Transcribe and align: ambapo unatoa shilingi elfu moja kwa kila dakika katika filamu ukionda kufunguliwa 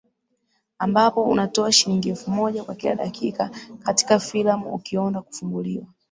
ambapo 0.79 1.23
unatoa 1.23 1.71
shilingi 1.71 2.09
elfu 2.09 2.31
moja 2.31 2.63
kwa 2.63 2.75
kila 2.75 2.95
dakika 2.95 3.51
katika 3.83 4.19
filamu 4.19 4.73
ukionda 4.75 5.21
kufunguliwa 5.21 5.85